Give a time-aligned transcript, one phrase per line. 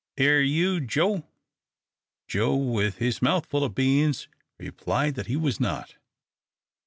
[0.17, 1.27] "Air you, Joe?"
[2.27, 4.27] Joe, with his mouth full of beans,
[4.57, 5.93] replied that he was not.